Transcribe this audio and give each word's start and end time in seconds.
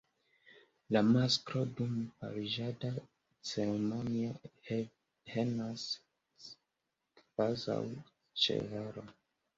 La 0.95 1.01
masklo 1.07 1.59
dum 1.79 1.91
pariĝada 2.23 2.89
ceremonio 3.49 4.33
henas 5.35 5.87
kvazaŭ 7.23 7.81
ĉevalo. 8.47 9.09